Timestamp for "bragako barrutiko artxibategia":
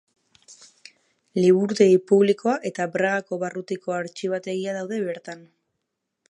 2.97-4.75